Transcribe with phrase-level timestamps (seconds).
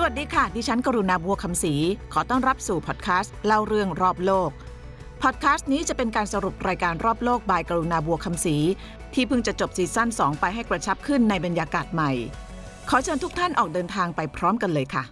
[0.00, 1.74] สวัสดีค่ะ ดิฉันกรุณาบัวคำศรี
[2.12, 4.50] ขอต้อนรับสู่พอดแคสต์เล่าเรื่องรอบโลก
[5.22, 8.56] พอดแคสต์นี้จะเป็นการสรุปรายการรอบโลกบายกรุณาบัวคำศรี
[9.14, 12.10] ที่เพิ่งจะจบซีซั่น2 ไปให้กระชับขึ้นในบรรยากาศใหม่
[12.88, 15.04] ขอเชิญทุกท่านออกเดินทางไปพร้อมกันเลยค่ะ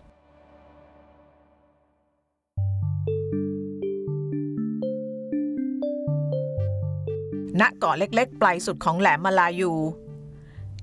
[7.60, 9.72] ณเกาะเล็กๆ ปลายสุดของแหลมมาลายู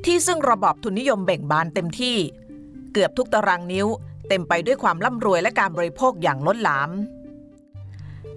[0.05, 2.17] ที่ซึ่งระบอบทุนนิยมเบ่งบานเต็มที่
[2.93, 3.87] เกือบทุกตารางนิ้ว
[4.29, 6.89] เต็มไปด้วยความร่ำรวยและการบริโภคอย่างล้นหลาม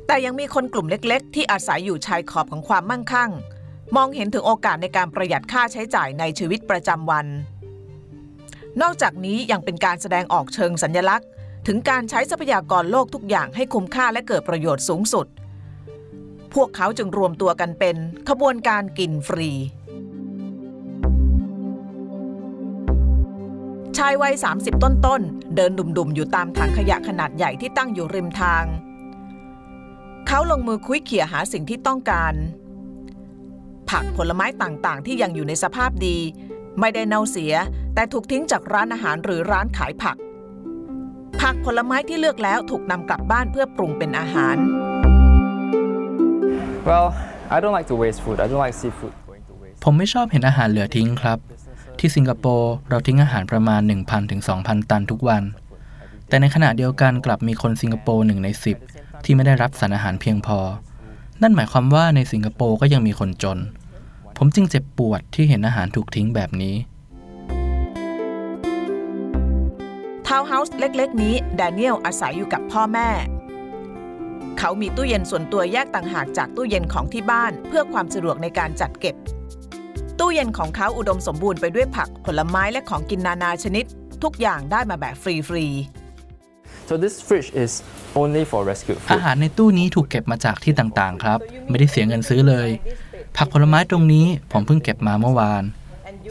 [0.06, 3.30] แต่ยังมีคนกลุ่มเล็กๆ ที่อาศัยอยู่ชายขอบของความมั่งคั่ง
[3.96, 7.27] มองเห็นถึงโอกาสในการประหยัดค่าใช้จ่ายในชีวิตประจำวัน
[8.82, 11.29] นอกจากนี้ยังเป็นการแสดงออกเชิงสัญลักษณ์
[11.66, 15.27] ถึงการใช้ทรัพยากรโลกทุกอย่างให้คุ้มค่าและเกิดประโยชน์สูงสุด
[16.54, 17.96] พวกเขาจึงรวมตัวกันเป็น
[18.29, 19.51] ขบวนการกินฟรี
[23.98, 28.65] ชายวัย 30 ต้นๆ เดินดุ่มๆ อยู่ตามถังขยะขนาดใหญ่ที่ตั้งอยู่ริมทาง
[30.26, 32.35] เขาลงมือคุยเขี่ยหาสิ่งที่ต้องการ
[33.90, 36.18] ผักผลไม้ต่างๆ ที่ยังอยู่ในสภาพดี
[36.80, 37.54] ไม่ได้เน่าเสีย
[37.95, 40.16] แต่ถูกทิ้งจากร้านอาหารหรือร้านขายผัก
[41.40, 44.57] ผักผลไม้ที่เลือกแล้วถูกนำกลับบ้านเพื่อปรุงเป็นอาหาร
[46.88, 47.09] Well,
[47.54, 48.37] I don't like to waste food.
[48.45, 49.79] I don't like see food going to waste.
[49.85, 51.38] ผมไม่ชอบเห็นอาหารเหลือทิ้งครับ
[51.98, 55.42] ที่สิงคโปร์เราทิ้งอาหารประมาณ 1,000ถึง2,000 ตันทุกวัน
[56.28, 58.48] แต่ในขณะเดียวกันกลับมีคนสิงคโปร์หนึ่งใน
[58.86, 60.58] 10 ที่ไม่ได้รับสารอาหารเพียงพอ
[61.42, 63.58] นั่นหมายความว่าในสิงคโปร์ก็ยังมีคนจน
[64.36, 66.74] ผมจึงเจ็บปวดที่เห็นอาหารถูกทิ้งแบบนี้
[70.26, 73.08] ทาวน์เฮาส์เล็กๆ นี้แดเนียลอาศัยอยู่กับพ่อแม่
[74.58, 79.16] เขามีตู้เย็นส่วนตัวแยกต่างหากจากตู้เย็นของที่บ้านเพื่อความสะดวกในการจัดเก็บ
[80.20, 83.84] ตู้เย็นของเขาอุดมสมบูรณ์ไปด้วยผักผลไม้และของกินนานาชนิด
[84.22, 85.25] ทุกอย่างได้มาแบบฟ
[85.56, 85.66] รี
[86.88, 87.72] So this fridge is
[88.20, 89.19] only for rescued อา food.
[89.25, 92.68] หารในตู้นี้ถูกเก็บมาจากที่ต่างๆ ครับ ไม่ได้เสียเงินซื้อเลย
[93.36, 95.62] ผักผลไม้ตรงนี้ผมเพิ่งเก็บมาเมื่อวาน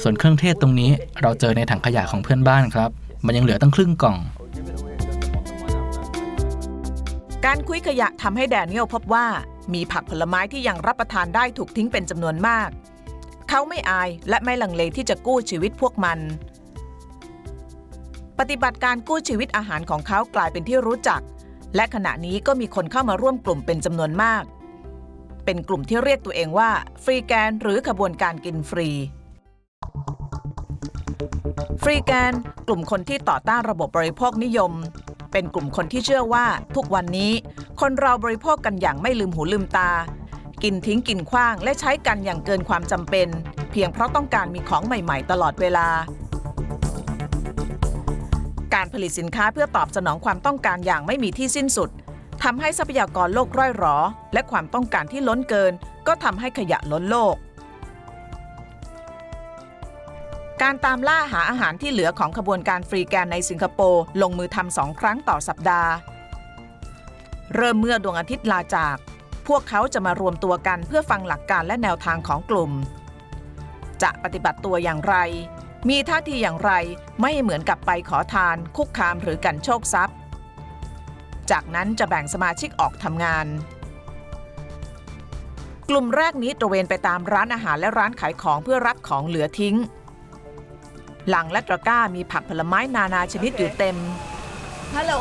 [0.04, 2.90] ส่วนเครื่องเทศตรงนี้เราเจอในถังขยะของเพื่อนบ้านครับ
[3.26, 4.26] มันยังเหลือตั้งครึ่งกล่องๆ
[7.46, 9.26] การคุยขยะทำให้แดเนียลพบว่า
[9.74, 12.70] มีผักผลไม้ที่ยังรับประทานได้ถูกทิ้งเป็นจำนวนมาก
[13.58, 16.20] เขาไม่อายและไม่ลังเลที่จะกู้ชีวิตพวกมัน
[18.40, 21.22] ปฏิบัติการกู้ชีวิตอาหารของเขากลายเป็นที่รู้จัก
[21.76, 24.44] และขณะนี้ก็มีคนเข้ามาร่วมกลุ่มเป็นจำนวนมาก
[25.46, 26.70] เป็นกลุ่มที่เรียกตัวเองว่า
[27.04, 28.90] ฟรีแกนหรือขบวนการกินฟรี
[31.84, 32.34] ฟรีแกน
[32.68, 34.72] กลุ่มคนที่ต่อต้านระบบบริโภคนิยม
[35.32, 36.46] เป็นกลุ่มคนที่เชื่อว่า
[36.76, 37.32] ทุกวันนี้
[37.82, 39.92] คนเราบริโภคกันอย่างไม่ลืมหูลืมตา
[40.68, 43.28] กินทิ้งกินขว้างและใช้กันอย่างเกินความจำเป็น
[43.72, 45.88] เพียงเพราะต้องการมีของใหม่ๆ ตลอดเวลา
[48.74, 51.90] การผลิตสินค้าเพื่อตอบสนองความต้องการอย่างไม่มีที่สิ้นสุด
[52.44, 53.98] ทำให้ทรัพยากรโลกร่อยหรอ
[54.34, 55.74] และความต้องการที่ล้นเกิน
[56.08, 57.36] ก็ทำให้ขยะล้นโลก
[60.62, 65.92] การตามล่าหาอาหารที่เหลือของขบวนการฟรีแกนในสิงคโปร์ลงมือทำสองครั้งต่อสัปดาห์
[67.56, 68.98] เริ่มเมื่อดวงอาทิตย์ลาจาก
[69.48, 72.72] พวกเขาจะมารวมตัวกันเพื่อฟังหลักการและแนวทางของกลุ่ม
[74.02, 75.16] จะปฏิบัติตัวอย่างไร
[75.90, 76.72] มีท่าทีอย่างไร
[77.22, 80.16] ไม่เหมือนกับไปขอทาน คุกคามหรือกันโชคทรัพย์
[81.52, 83.48] จากนั้นจะแบ่งสมาชิกออกทำงาน
[85.90, 89.76] กลุ่มแรกนี้ตระเวนไปตามร้านอาหารและร้านขายของเพื่อรับของเหลือทิ้ง
[91.30, 93.98] หลังและตะกร้ามีผักผลไม้นานาชนิดอยู่เต็ม
[94.96, 95.20] Hello.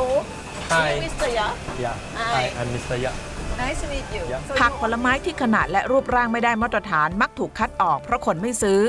[0.70, 0.90] Hi.
[1.02, 1.28] Mr.
[1.38, 1.48] Ya.
[1.84, 1.96] Yeah.
[2.14, 2.32] Hi.
[2.34, 2.96] Hi, I'm Mr.
[3.04, 3.33] Yap.
[3.62, 4.22] Nice to meet you.
[4.32, 4.40] Yeah.
[4.48, 8.80] So ผักผลไม้ที่ขนาดและรูปร่างไม่ได้มาตรฐานมักถูกคัดออกเพราะคนไม่ซื้อ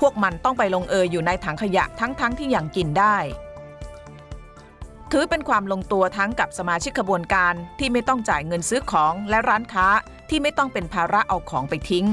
[0.00, 3.16] พวกมันต้องไปลงเอยอยู่ในถังขยะทั้งๆทที่ยังกินได้
[5.12, 9.86] ถือเป็นความลงตัวทั้งกับสมาชิกขบวนการที่ไม่ต้องจ่ายเงินซื้อของและร้านค้า
[10.30, 12.06] ที่ไม่ต้องเป็นภาระเอาของไปทิ้ง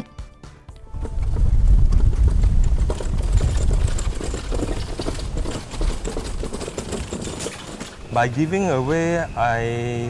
[8.17, 9.23] By giving away,
[9.55, 9.59] I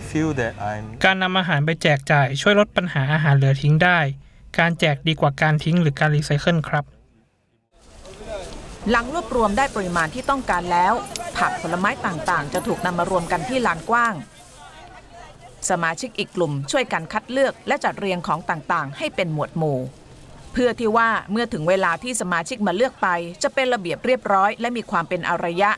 [0.10, 4.00] feel that I'm การนำอาหารไปแจกจ่าย ช่วยลดปัญหาอาหารเหลือทิ้งได้
[4.60, 6.86] การแจกดีกว่าการทิ้งหรือการรีไซเคิลครับ
[8.90, 10.94] หลังรวบรวมได้ปริมาณที่ต้องการแล้ว
[11.38, 14.14] ผักผลไม้ต่างๆ จะถูกนำมารวมกันที่ลานกว้าง
[15.70, 19.80] สมาชิกอีกกลุ่มช่วยกันคัดเลือกและจัดเรียงของต่างๆ ให้เป็นหมวดหมู่
[20.54, 23.08] เพื่อที่ว่าเมื่อถึงเวลาที่สมาชิกมาเลือกไป
[23.44, 25.72] จะเป็นระเบียบเรียบร้อย และมีความเป็นอารยะ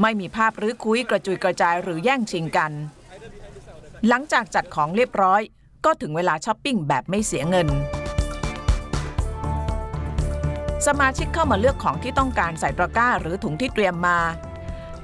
[0.00, 2.72] ไม่มีภาพหรือคุยกระจุยกระจายหรือแย่งชิงกัน
[4.08, 5.40] หลังจากจัดของเรียบร้อย
[5.84, 7.68] ก็ถึงเวลาช้อปปิ้งแบบไม่เสียเงิน
[10.86, 14.18] สมาชิกเข้ามาเลือกของที่ต้องการใส่ตะกร้าหรือถุงที่เตรียมมา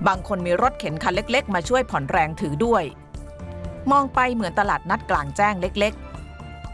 [0.07, 2.85] บางคนมีรถเข็นคันเล็ก ๆ มาช่วยผ่อนแรงถือด้วย
[3.91, 5.93] มองไปเหมือนตลาดนัดกลางแจ้งเล็ก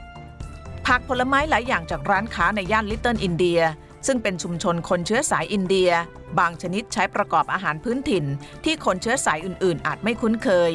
[0.02, 3.60] ๆ ผักผลไม้หลายอย่างจากร้านค้าในย่านลิตเติ้ลอินเดีย
[4.06, 5.90] ซึ่งเป็นชุมชนคนเชื้อสายอินเดีย
[6.38, 8.24] บางชนิดใช้ประกอบอาหารพื้นถิ่น
[8.64, 10.72] ที่คนเชื้อสายอื่นๆ อาจไม่คุ้นเคย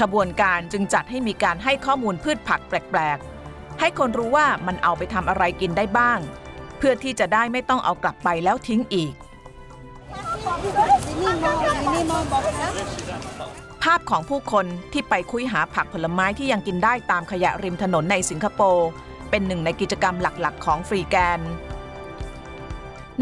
[0.00, 6.18] ขบวนการจึงจัดให้มีการให้ข้อมูลพืชผักแปลกๆ ให้คนรู้ว่ามันเอาไปทำอะไรกินได้บ้าง
[6.78, 9.12] เพื่อที่จะได้ไม่ต้องเอากลับไปแล้วทิ้งอีก
[13.82, 18.88] ภาพของผู้คนที่ไปคุ้ยหาผักผลไม้ที่ยังกินได้ตามขยะริมถนนในสิงคโปร์
[19.36, 21.40] เป็นหนึ่งในกิจกรรมหลักๆ ของ freegan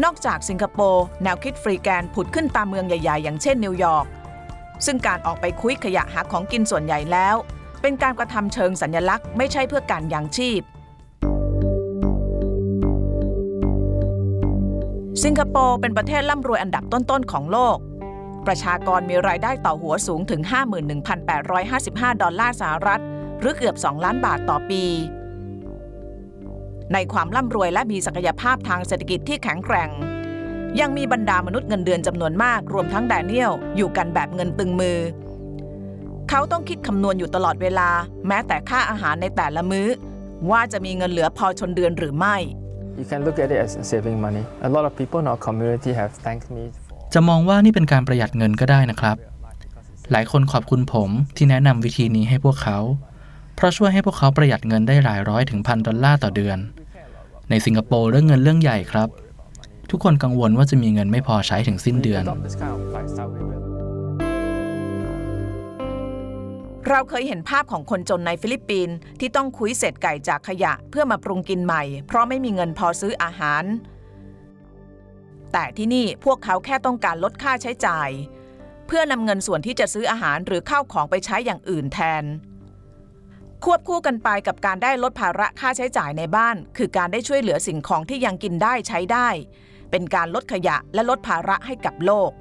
[0.03, 4.05] นอกจากสิงคโปร์แนวคิด freegan ผุดขึ้นตามเมืองใหญ่ๆ อย่างเช่นนิวยอร์ก
[4.85, 7.35] ซึ่งการออกไปคุ้ยขยะหาของกินส่วนใหญ่แล้ว
[7.81, 10.61] เป็นการกระทำเชิงสัญลักษณ์ไม่ใช่เพื่อการยังชีพ
[15.23, 17.77] สิงคโปร์เป็นประเทศร่ำรวยอันดับต้นๆของโลก
[18.45, 20.41] ประชากรมีรายได้ต่อหัวสูงถึง
[21.11, 23.01] 51,855 ดอลลาร์สหรัฐ
[23.39, 24.85] หรือเกือบ 2 ล้านบาทต่อปี
[26.93, 29.89] ในความร่ำรวยและมีศักยภาพทางเศรษฐกิจที่แข็งแกร่ง
[30.79, 34.99] ยังมีบรรดามนุษย์เงินเดือนจำนวนมาก รวมทั้งแดเนียลอยู่กันแบบเงินตึงมือ
[36.29, 37.89] เขาต้องคิดคำนวณอยู่ตลอดเวลา
[38.27, 39.87] แม้แต่ค่าอาหารในแต่ละมื้อ
[40.51, 42.37] ว่าจะมีเงินเหลือพอชนเดือนหรือไม่
[42.99, 44.43] You can look at it as saving money.
[44.67, 49.17] A lot of people in our community have thanked me for จะมองว่านี่เป็นการประหยัดเงินก็ได้นะครับ
[50.11, 52.77] หลายคนขอบคุณผมที่แนะนำวิธีนี้ให้พวกเขา
[53.55, 56.57] เพราะช่วยให้พวกเขาประหยัดเงินได้หลายร้อยถึงพันดอลลาร์ต่อเดือน
[57.49, 59.09] ในสิงคโปร์เรื่องเงินเรื่องใหญ่ครับ
[59.89, 62.23] ทุกคนกังวลว่าจะมีเงินไม่พอใช้ถึงสิ้นเดือน
[66.89, 73.63] เราเคยเห็นภาพของคนจนในฟิลิปปินส์ที่ต้องคุ้ยเศษไก่จากขยะเพื่อมาปรุงกินใหม่ เพราะไม่มีเงินพอซื้ออาหาร
[75.53, 78.09] แต่ที่นี่พวกเขาแค่ต้องการลดค่าใช้จ่าย
[78.87, 82.23] เพื่อนำเงินส่วนที่จะซื้ออาหารหรือข้าวของไปใช้อย่างอื่นแทน
[83.67, 89.27] ควบคู่กันไปกับการได้ลดภาระค่าใช้จ่ายในบ้าน คือการได้ช่วยเหลือสิ่งของที่ยังกินได้ใช้ได้
[89.91, 92.31] เป็นการลดขยะและลดภาระให้กับโลก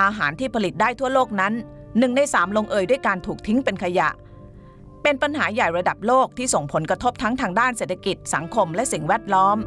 [0.00, 1.52] อาหารที่ผลิตได้ทั่วโลกนั้น
[1.98, 4.08] หนึ่งในสามลงเอยด้วยการถูกทิ้งเป็นขยะ
[5.02, 9.58] เป็นปัญหาใหญ่ระดับโลกที่ส่งผลกระทบทั้งทางด้านเศรษฐกิจสังคมและสิ่งแวดล้อม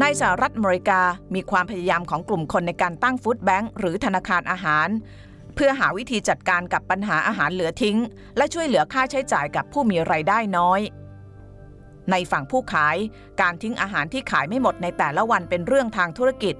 [0.00, 1.00] ในสหรัฐอเมริกา
[1.34, 4.88] มีความพยายามของกลุ่มคนในการตั้งฟู้ดแบงค์หรือธนาคารอาหาร
[5.54, 7.98] เพื่อหาวิธีจัดการกับปัญหาอาหารเหลือทิ้ง
[8.36, 10.80] และช่วยเหลือค่าใช้จ่ายกับผู้มีไรายได้น้อย
[12.10, 12.96] ในฝั่งผู้ขาย
[13.40, 16.54] การทิ้งอาหารที่ขายไม่หมดในแต่ละวันเป็นเรื่องทางธุรกิจ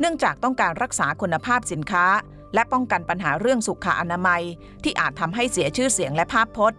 [0.00, 2.06] เนื่องจากต้องการรักษาคุณภาพสินค้า
[2.54, 4.42] และป้องกันปัญหาเรื่องสุขอนามัย
[4.84, 6.78] ที่อาจทำให้เสียชื่อเสียงและภาพพจน์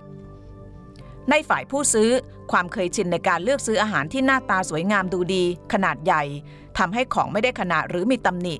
[1.29, 2.09] ในฝ่ายผู้ซื้อ
[2.51, 6.23] ความเคยชินในการเลือกซื้ออาหารที่หน้าตาสวยงามดูดี ขนาดใหญ่
[6.77, 8.55] ทำให้ของไม่ได้ขนาดหรือมีตำหนิ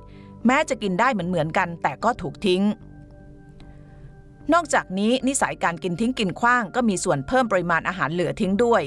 [0.47, 2.63] แม้จะกินได้เหมือนเหมือนๆกัน แต่ก็ถูกทิ้ง
[4.53, 8.83] นอกจากนี้นิสัยการกินทิ้งกินขว้างก็มีส่วนเพิ่มปริมาณอาหารเหลือทิ้งด้วย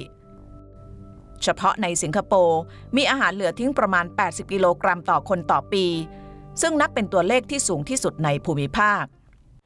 [1.42, 2.60] เฉพาะในสิงคโปร์
[2.96, 5.86] มีอาหารเหลือทิ้งประมาณ 80 กิโลกรัมต่อคนต่อปี
[6.60, 9.04] ซึ่งนับเป็นตัวเลขที่สูงที่สุดในภูมิภาค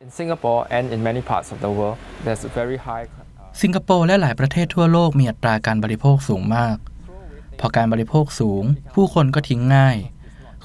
[0.06, 3.06] In Singapore and in many parts of the world, there's a very high.
[3.06, 6.76] uh, สิงคโปร์และหลายประเทศทั่วโลกมีอัตราการบริโภคสูงมาก
[7.60, 9.96] พอการบริโภคสูง ผู้คนก็ทิ้งง่าย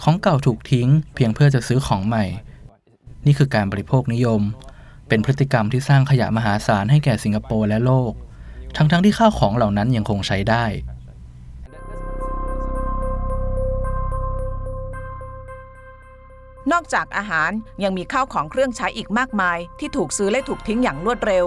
[0.03, 2.25] ของเก่าถูกทิ้ง เพียงเพื่อจะซื้อของใหม่
[3.25, 4.41] นี่คือการบริโภคนิยม
[5.07, 8.11] เป็นพฤติกรรมที่สร้างขยะมหาศาลให้แก่สิงคโปร์และโลก
[8.75, 10.65] ทั้งๆที่ข้าวของเหล่านั้นยังคงใช้ได้
[16.71, 17.51] นอกจากอาหาร
[17.83, 21.45] ยังมีข้าวของเครื่องใช้อีกมากมาย ที่ถูกซื้อและถูกทิ้งอย่างรวดเร็ว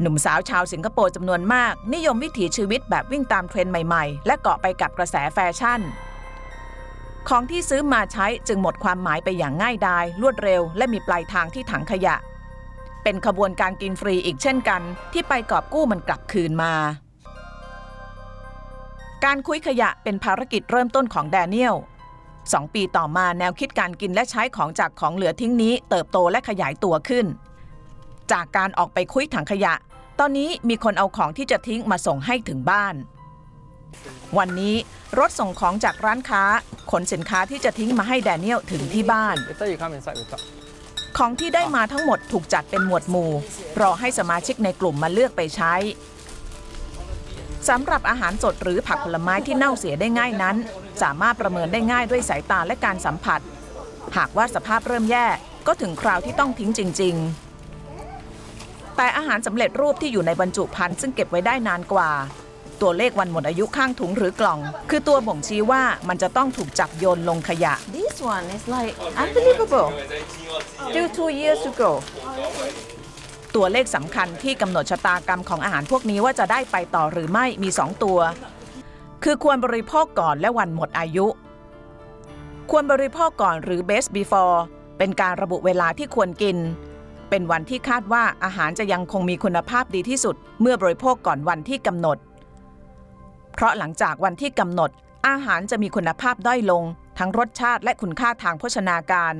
[0.00, 5.80] หนุ่มสาวชาวสิงคโปร์จำนวนมาก นิยมวิถีชีวิตแบบวิ่งตามเทรนด์ใหม่ ๆ และเกาะไปกับกระแสแฟชั่น
[7.28, 12.14] ของที่ซื้อมาใช้จึงหมดความหมายไปอย่างง่ายดาย รวดเร็ว และมีปลายทางที่ถังขยะ
[13.02, 16.74] เป็นขบวนการกินฟรีอีกเช่นกัน ที่ไปกอบกู้มันกลับคืนมา
[19.24, 21.76] การคุยขยะเป็นภารกิจเริ่มต้นของแดเนียล
[22.52, 27.26] สองปีต่อมาแนวคิดการกินและใช้ของจากของเหลือทิ้งนี้ เติบโตและขยายตัวขึ้น
[28.32, 29.74] จากการออกไปคุยถังขยะ
[30.18, 32.94] ตอนนี้มีคนเอาของที่จะทิ้งมาส่งให้ถึงบ้าน
[34.38, 34.74] วันนี้
[35.18, 36.42] รถส่งของจากร้านค้า
[36.90, 40.42] ขนสินค้าที่จะทิ้งมาให้แดเนียลถึงที่บ้าน Later you come inside, we talk.
[41.18, 43.30] ของที่ได้มาทั้งหมดถูกจัดเป็นหมวดหมู่
[43.80, 45.74] รอให้สมาชิกในกลุ่มมาเลือกไปใช้
[47.68, 50.56] สำหรับอาหารสดหรือผักผลไม้ที่เน่าเสียได้ง่ายนั้น
[51.02, 53.40] สามารถประเมินได้ง่ายด้วยสายตาและการสัมผัส
[54.16, 55.26] หากว่าสภาพเริ่มแย่
[55.66, 57.14] ก็ถึงคราวที่ต้องทิ้งจริง
[58.06, 62.10] ๆ แต่อาหารสำเร็จรูปที่อยู่ในบรรจุภัณฑ์ซึ่งเก็บไว้ได้นานกว่า
[62.82, 64.58] ตัวเลขวันหมดอายุข้างถุงหรือกล่อง
[64.90, 69.88] คือตัวบ่งชี้ว่ามันจะต้องถูกจับโยนลงขยะ This one is like unbelievable.
[70.88, 71.90] Still two years to go.
[73.56, 78.18] ตัวเลขสำคัญที่กำหนดชะตากรรมของอาหารพวกนี้ว่าจะได้ไปต่อหรือไม่มี 2 ตัว
[79.24, 81.26] คือควรบริโภคก่อนและวันหมดอายุ
[82.70, 84.56] ควรบริโภคก่อนหรือ best before
[84.98, 86.56] เป็นการระบุเวลาที่ควรกิน
[87.30, 92.18] เป็นวันที่คาดว่าอาหารจะยังคงมีคุณภาพดีที่สุด เมื่อบริโภคก่อนวันที่กำหนด
[93.52, 94.90] เพราะหลังจากวันที่กำหนด
[95.28, 96.84] อาหารจะมีคุณภาพด้อยลง
[97.18, 99.34] ทั้งรสชาติและคุณค่าทางโภชนาการ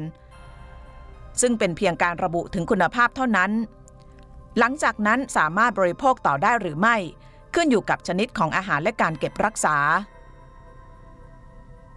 [1.41, 3.51] ซึ่งเป็นเพียงการระบุถึงคุณภาพเท่านั้น
[4.59, 6.97] หลังจากนั้นสามารถบริโภคต่อได้หรือไม่
[7.55, 9.77] ขึ้นอยู่กับชนิดของอาหารและการเก็บรักษา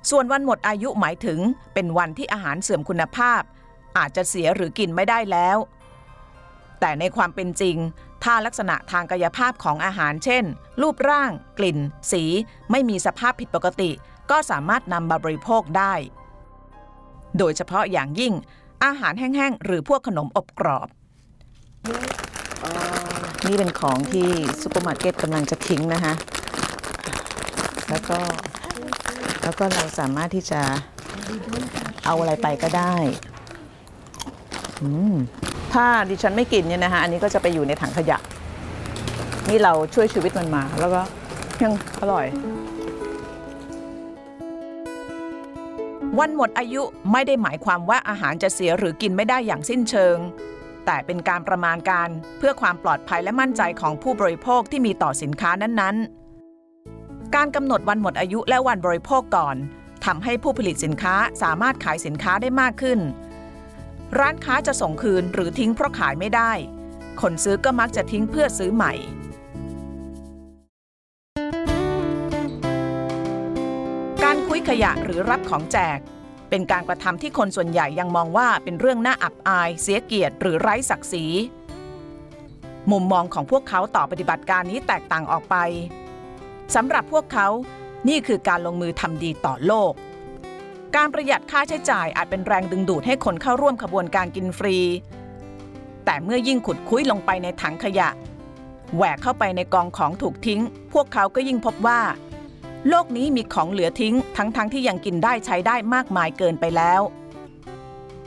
[0.10, 1.40] ส่วนวันหมดอายุหมายถึง
[1.74, 3.42] เป็นวันที่อาหารเสื่อมคุณภาพ
[3.98, 5.58] อาจจะเสียหรือกินไม่ได้แล้ว
[6.80, 7.78] แต่ในความเป็นจริง
[8.26, 10.44] ถ้าลักษณะทางกายภาพของอาหารเช่น
[10.82, 11.80] รูปร่าง กลิ่น
[12.12, 12.24] สี
[12.72, 13.92] ไม่มีสภาพผิดปกติ
[14.32, 15.94] ก็สามารถนำมาบริโภคได้
[17.38, 18.34] โดยเฉพาะอย่างยิ่ง
[18.84, 20.88] อาหารแห้งๆ หรือพวกขนมอบกรอบ
[23.48, 24.30] นี่เป็นของที่
[24.62, 26.14] ซูเปอร์มาร์เก็ตกำลังจะทิ้งนะคะ
[27.90, 28.20] แล้วก็
[29.44, 30.62] แล้วก็เราสามารถที่จะ
[32.06, 32.96] เอาอะไรไปก็ได้
[35.74, 38.18] ถ้าดิฉันไม่กินเนี่ยนะคะอันนี้ก็จะไปอยู่ในถังขยะ
[39.50, 41.02] นี่เราช่วยชีวิตมันมา แล้วก็
[41.64, 42.26] ยังอร่อย
[46.20, 50.18] วันหมดอายุไม่ได้หมายความว่าอาหารจะเสียหรือกินไม่ได้อย่างสิ้นเชิง
[50.86, 59.56] แต่เป็นการประมาณการเพื่อความปลอดภัยและมั่นใจของผู้บริโภคที่มีต่อสินค้านั้นๆ การกำหนดวันหมดอายุและวันบริโภคก่อน
[60.06, 63.00] ทำให้ผู้ผลิตสินค้าสามารถขายสินค้าได้มากขึ้น
[64.20, 66.52] ร้านค้าจะส่งคืนหรือทิ้งเพราะขายไม่ได้
[67.22, 68.94] คนซื้อก็มักจะทิ้งเพื่อซื้อใหม่
[74.24, 76.00] การคุยขยะหรือรับของแจก
[76.50, 81.26] เป็นการกระทำที่คนส่วนใหญ่ยังมองว่าเป็นเรื่องน่าอับอาย เสียเกียรติหรือไร้ศักดิ์ศรี
[82.92, 85.56] มุมมองของพวกเขาต่อปฏิบัติการนี้แตกต่างออกไป
[86.76, 87.48] สำหรับพวกเขา
[88.08, 89.94] นี่คือการลงมือทำดีต่อโลก
[90.96, 94.78] การประหยัดค่าใช้จ่ายอาจเป็นแรงดึงดูดให้คนเข้าร่วมขบวนการกินฟรี
[96.06, 98.10] แต่เมื่อยิ่งขุดคุ้ยลงไปในถังขยะ
[98.96, 100.62] แหวกเข้าไปในกองของถูกทิ้ง
[100.94, 102.02] พวกเขาก็ยิ่งพบว่า
[102.90, 107.02] โลกนี้มีของเหลือทิ้ง ทั้งๆทที่ยังกินได้ใช้ได้มากมายเกินไปแล้ว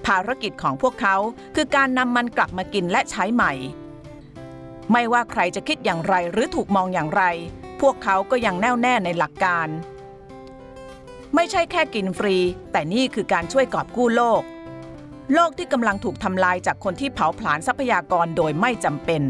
[0.07, 1.17] ภารกิจของพวกเขา
[1.55, 3.53] คือการนำมันกลับมากินและใช้ใหม่
[4.93, 7.23] ไม่ว่าใครจะคิดอย่างไรหรือถูกมองอย่างไร
[7.81, 9.69] พวกเขาก็ยังแน่วแน่ในหลักการ
[11.35, 12.37] ไม่ใช่แค่กินฟรี
[12.73, 14.43] แต่นี่คือการช่วยกอบกู้โลก
[15.35, 19.23] โลกที่กำลังถูกทำลายจากคนที่เผาผลาญทรัพยากรโดยไม่จำเป็น